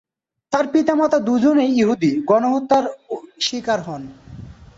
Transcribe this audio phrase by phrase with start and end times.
[0.53, 2.85] তার পিতামাতা দুজনেই ইহুদি গণহত্যার
[3.39, 4.03] স্বীকার হন।